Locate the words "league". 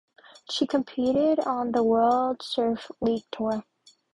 3.01-3.25